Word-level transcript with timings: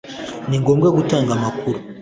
Ni 0.47 0.57
ngombwa 0.61 0.87
gutanga 0.97 1.31
amakuru 1.37 1.79